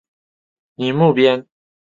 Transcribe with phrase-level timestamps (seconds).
[0.77, 1.45] 宁木边。